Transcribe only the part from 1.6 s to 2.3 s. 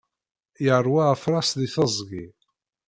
teẓgi.